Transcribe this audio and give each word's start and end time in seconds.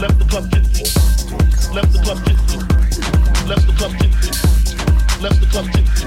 left 0.00 0.18
the 0.18 0.24
club 0.26 0.50
tipsy, 0.50 0.84
left 1.72 1.92
the 1.92 2.02
club 2.04 2.24
tipsy, 2.26 2.75
left 3.46 3.64
the 3.64 3.72
club 3.74 3.92
tipsy, 3.92 4.30
left 5.22 5.40
the 5.40 5.46
club 5.46 5.66
tipsy, 5.70 6.04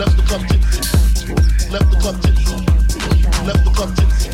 left 0.00 0.16
the 0.16 0.22
club 0.24 0.40
tipsy, 0.48 0.80
left 1.68 1.90
the 1.90 1.98
club 2.00 2.16
tipsy, 2.24 2.56
left 3.44 3.64
the 3.64 3.70
club 3.76 3.92
tipsy, 3.96 4.30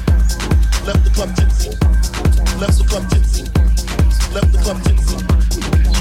left 0.86 1.02
the 1.02 1.10
club 1.10 1.34
tipsy, 1.34 1.70
left 2.60 2.78
the 2.78 2.86
club 2.86 3.02
tipsy, 3.10 3.42
left 4.30 4.52
the 4.52 4.58
club 4.62 4.78
tipsy, 4.84 5.16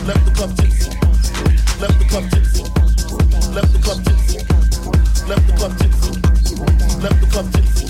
left 0.05 0.21
the 0.21 0.33
club 0.37 0.53
tipsy, 0.53 0.93
left 1.81 1.97
the 1.97 2.05
club 2.05 2.29
tipsy, 2.29 2.61
left 3.49 3.73
the 3.73 3.73
club 3.73 3.73
tipsy, 3.73 3.73
left 3.73 3.73
the 3.73 3.81
club 3.81 3.97
tipsy, 3.97 4.29
left 6.95 7.21
the 7.21 7.31
club 7.31 7.49
tipsy, 7.53 7.87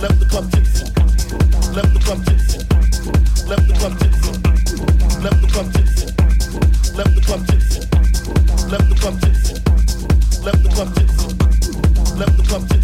left 0.00 0.18
the 0.18 0.26
club 0.28 0.50
tipsy, 0.50 0.84
left 1.76 1.94
the 1.94 2.00
club 2.02 2.20
tipsy, 2.26 2.58
left 3.46 3.68
the 3.68 3.74
club 3.78 3.94
tipsy, 4.00 4.32
left 5.22 5.40
the 5.40 5.48
club 5.52 5.72
tipsy 5.72 5.97
left 6.98 7.14
the 7.14 7.20
club 7.20 7.46
tipsy, 7.46 7.80
left 8.68 8.88
the 8.88 8.94
club 8.96 9.20
tipsy, 9.20 9.54
left 10.42 10.62
the 10.64 10.68
club 10.68 10.92
tipsy, 10.96 12.18
left 12.18 12.36
the 12.36 12.42
club. 12.42 12.77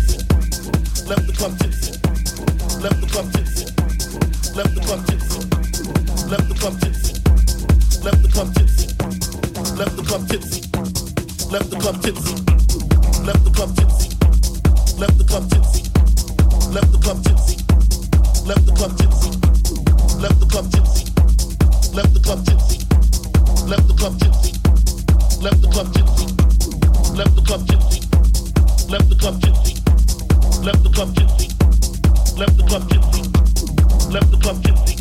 left 34.14 34.30
the 34.30 34.36
club 34.38 34.62
tipsy, 34.62 34.94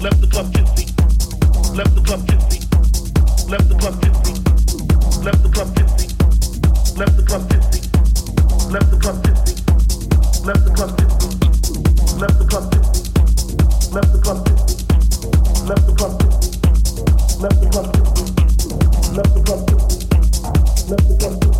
left 0.00 0.20
the 0.20 0.28
club 0.28 0.54
tipsy, 0.54 0.86
left 1.74 1.94
the 1.96 2.00
club 2.00 2.22
tipsy, 2.28 2.62
left 3.50 3.68
the 3.68 3.74
club 3.74 4.00
tipsy, 4.00 4.30
left 5.24 5.42
the 5.42 5.50
club 5.50 5.74
tipsy, 5.74 6.06
left 6.94 7.16
the 7.16 7.24
club 7.26 7.42
tipsy, 7.50 7.90
left 8.70 8.90
the 8.92 8.98
club 9.02 9.18
tipsy, 9.24 9.50
left 10.46 10.62
the 10.62 10.70
club 10.70 10.94
tipsy, 10.94 11.18
left 12.14 12.38
the 12.38 12.46
club 12.46 12.70
tipsy, 12.70 13.02
left 13.90 14.12
the 14.12 14.18
club 14.20 14.38
tipsy, 14.40 14.78
left 15.66 15.82
the 15.82 15.90
club 15.90 15.90
tipsy, 15.90 15.90
left 15.90 15.90
the 15.90 15.96
club 15.98 16.16
tipsy, 16.20 16.54
left 17.42 17.60
the 17.60 17.70
club 17.74 19.60
tipsy, 19.66 19.96
left 20.86 21.08
the 21.08 21.16
club 21.18 21.40
tipsy. 21.40 21.59